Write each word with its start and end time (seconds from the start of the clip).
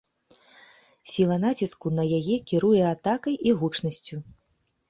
Сіла 1.15 1.37
націску 1.43 1.87
на 1.97 2.03
яе 2.21 2.35
кіруе 2.53 2.81
атакай 2.95 3.39
і 3.51 3.55
гучнасцю. 3.61 4.15